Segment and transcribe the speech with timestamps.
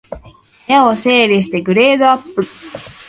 [0.65, 2.41] 部屋を整理してグレードアップ